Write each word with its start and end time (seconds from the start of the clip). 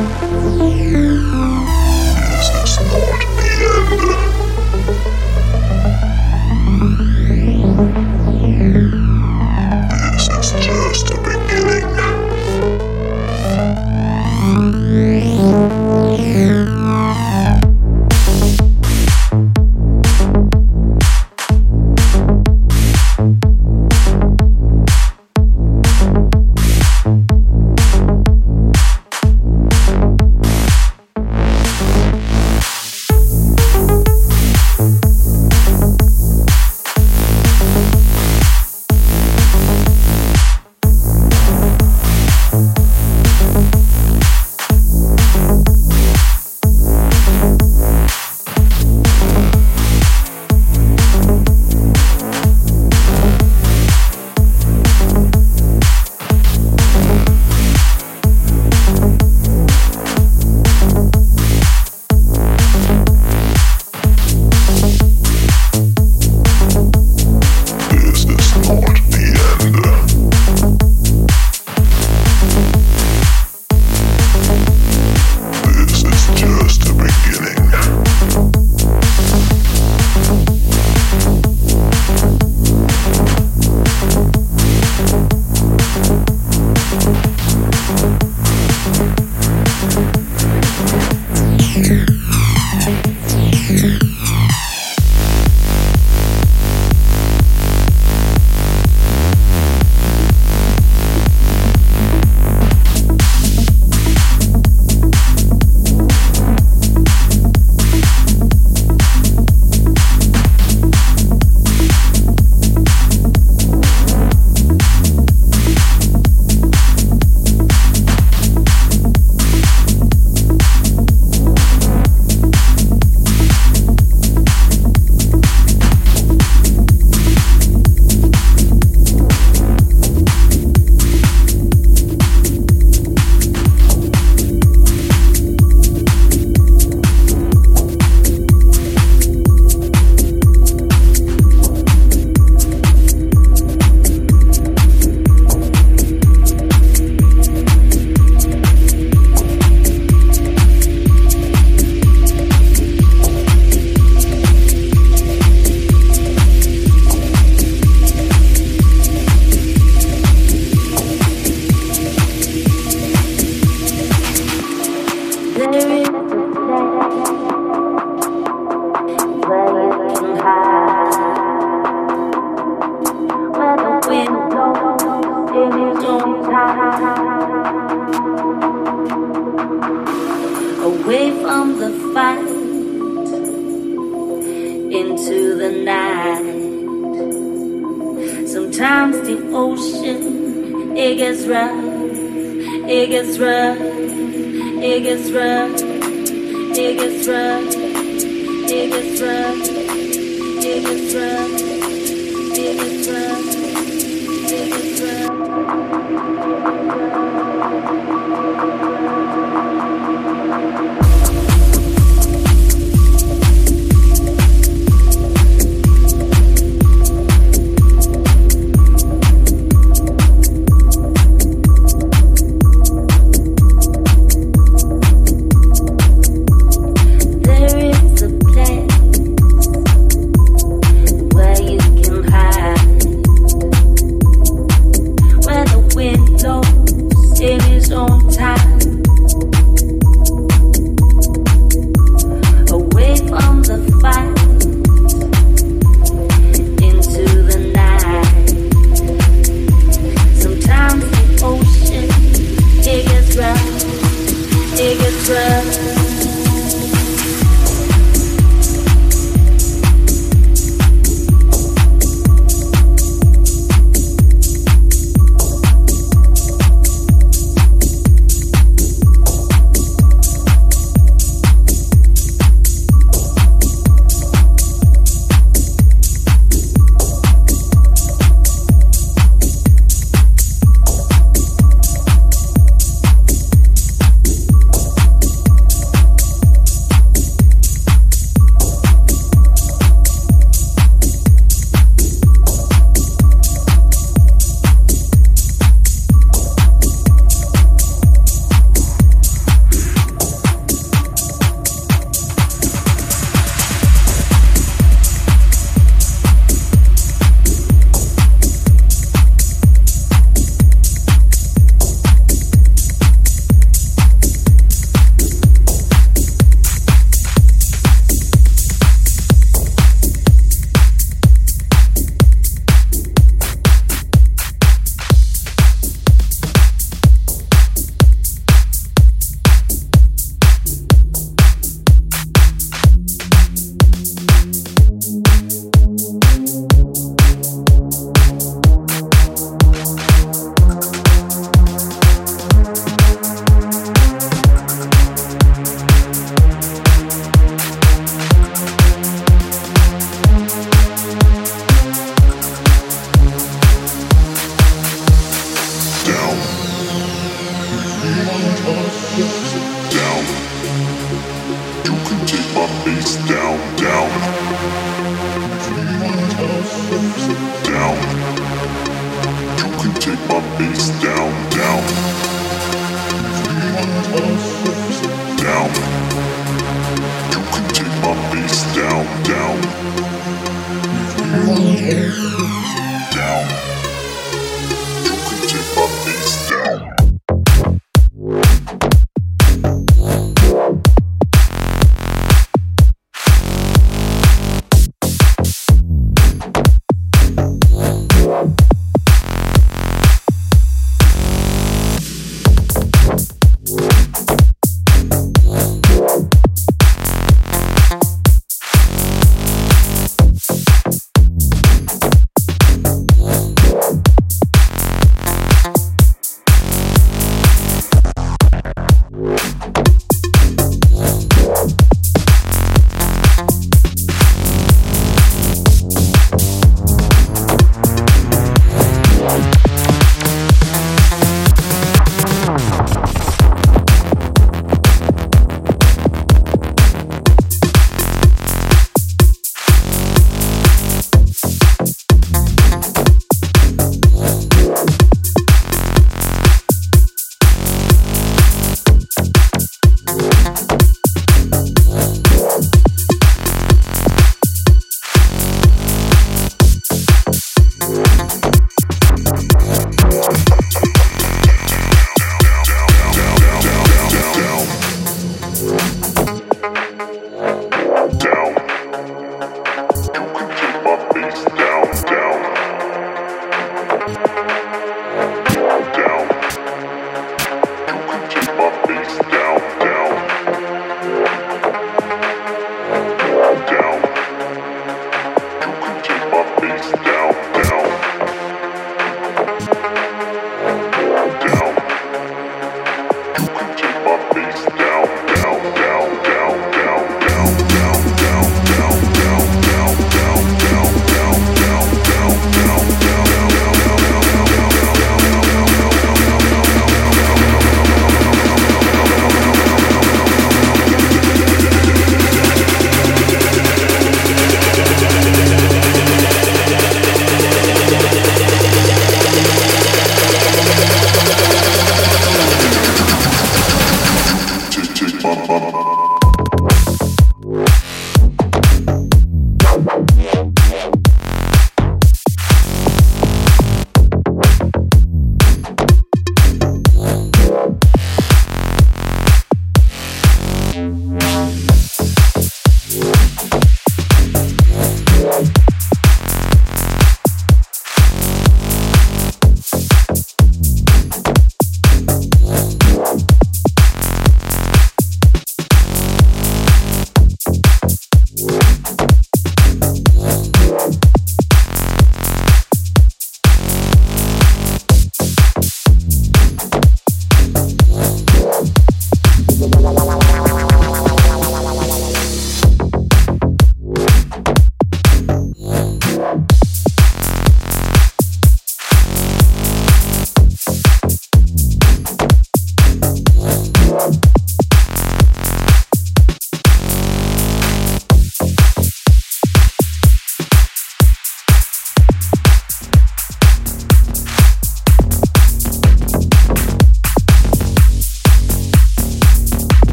Is 0.00 0.08
this 2.52 2.74
not 2.80 3.20
the 3.36 3.50
end? 7.30 7.39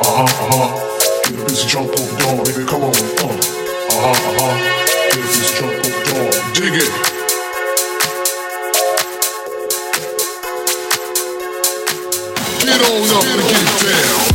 uh-huh, 0.00 0.24
uh-huh. 0.24 1.30
Get 1.30 1.40
a 1.40 1.44
busy 1.44 1.68
jump 1.68 1.90
off 1.90 2.10
the 2.16 2.52
baby. 2.52 2.64
come 2.66 2.84
on, 2.84 2.90
uh 2.90 2.94
huh, 4.00 4.10
uh-huh. 4.10 4.54
Get 4.86 5.14
a 5.14 5.28
busy 5.28 5.44
jump 5.58 5.76
off 5.76 5.96
the 6.06 6.20
dig 6.54 6.74
it. 6.74 6.90
Get 12.64 12.80
on 12.80 13.10
up 13.16 13.24
and 13.24 13.42
get 13.50 13.68
down. 13.84 14.29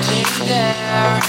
standing 0.00 0.48
there. 0.48 1.20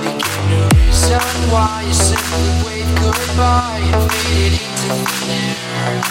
Became 0.00 0.48
the 0.50 0.60
reason 0.76 1.24
why 1.50 1.84
you 1.86 1.94
simply 1.94 2.50
waved 2.64 2.94
goodbye 3.00 3.80
and 3.80 4.12
faded 4.12 4.54
into 4.60 4.90
thin 5.24 5.56
air. 5.80 6.02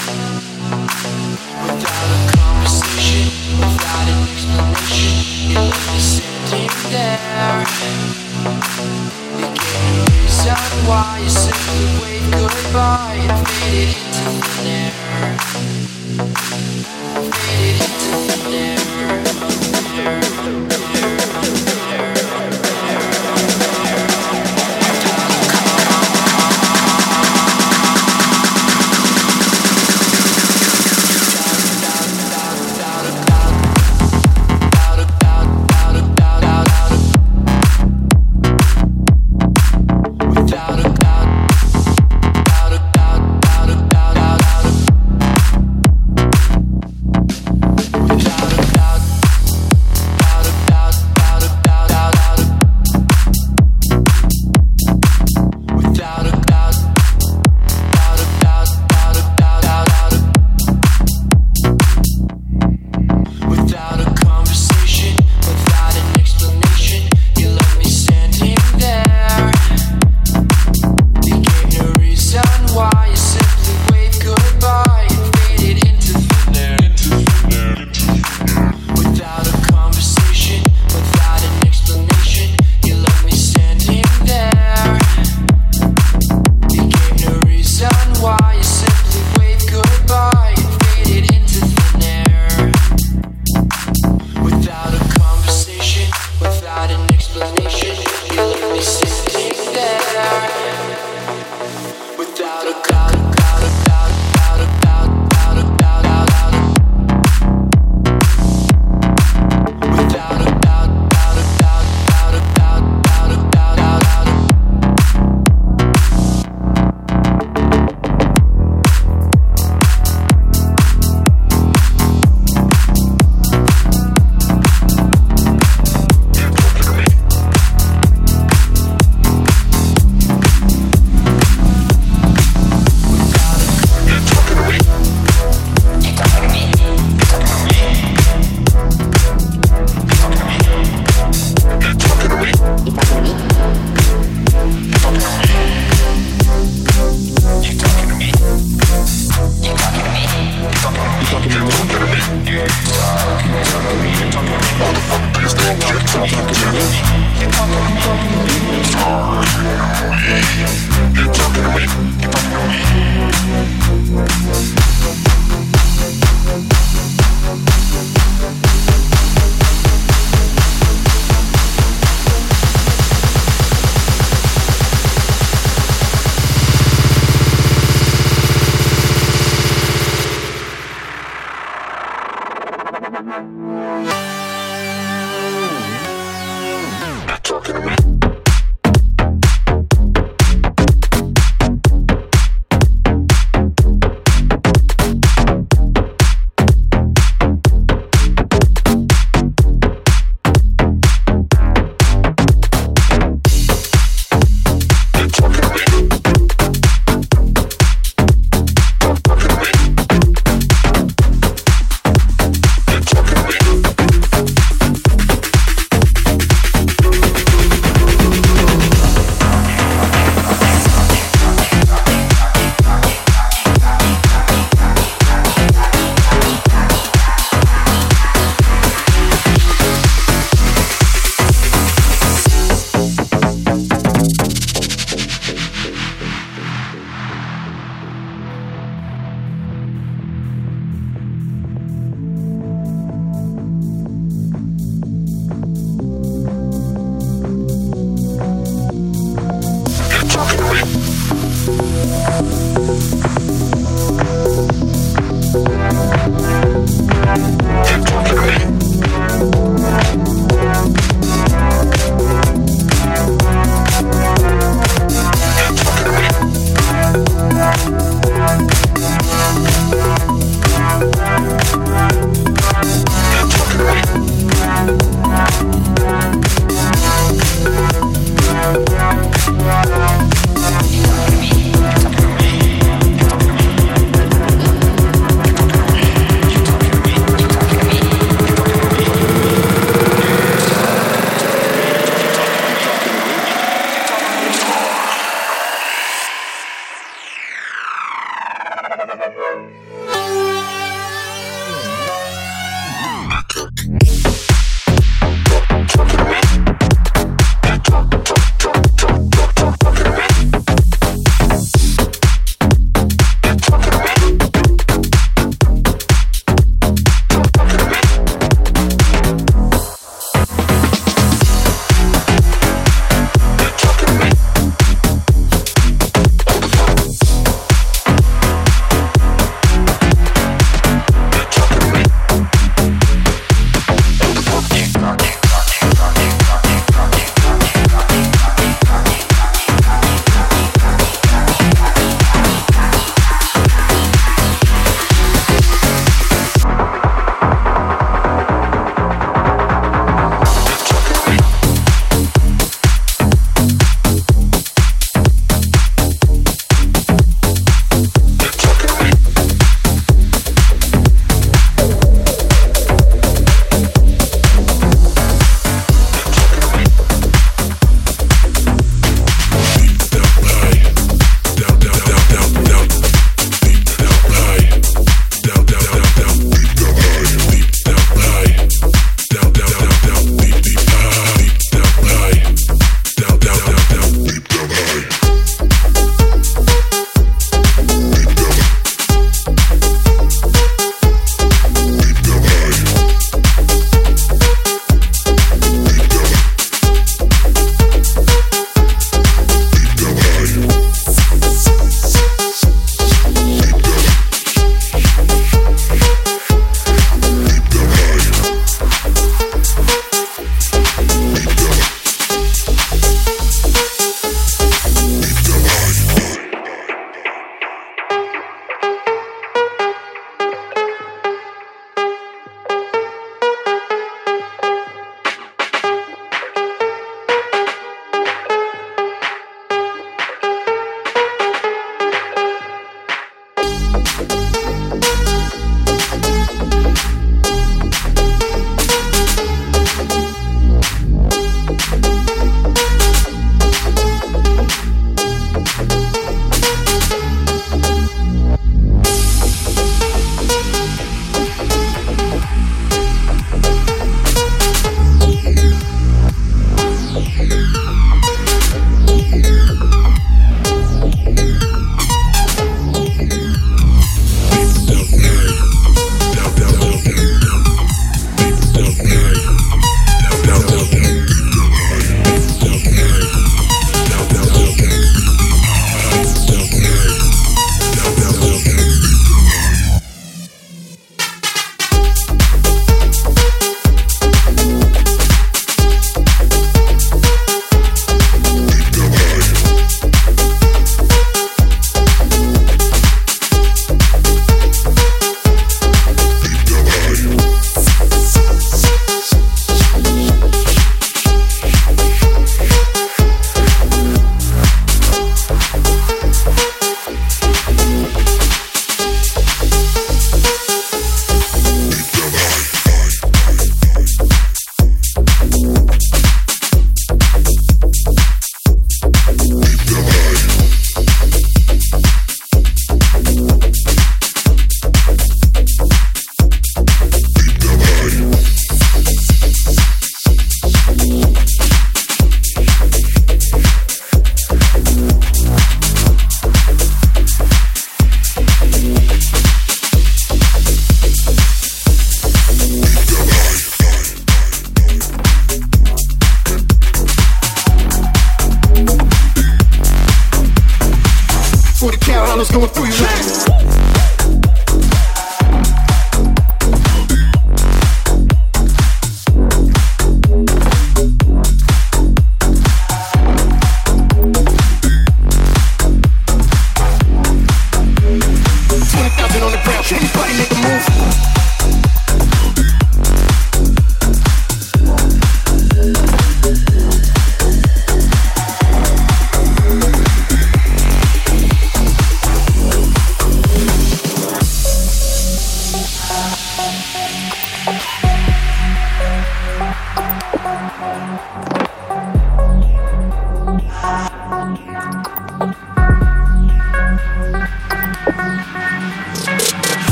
Without 1.65 2.09
a 2.09 2.21
conversation, 2.37 3.27
without 3.59 4.07
an 4.09 4.19
explanation, 4.33 5.13
you 5.49 5.59
left 5.59 5.87
me 5.93 5.99
standing 5.99 6.73
there. 6.89 7.65
Became 9.37 9.93
the 9.95 10.05
reason 10.21 10.61
why 10.87 11.19
you 11.23 11.29
simply 11.29 11.85
waved 12.01 12.31
goodbye 12.33 13.19
and 13.21 13.47
faded 13.47 13.89
into 13.89 14.23
thin 14.41 14.67
air. 14.67 15.37
Faded 17.29 17.77
into 17.81 18.11
thin 18.25 18.53
air. 18.53 19.38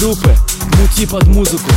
Группы 0.00 0.34
«Мути 0.78 1.06
под 1.06 1.26
музыку». 1.26 1.70